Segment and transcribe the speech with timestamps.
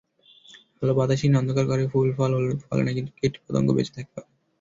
[0.81, 2.31] আলো-বাতাসহীন অন্ধকার ঘরে ফুল-ফল
[2.63, 4.29] ফলে না, কিন্তু কীটপতঙ্গ বেঁচে থাকতে পারে।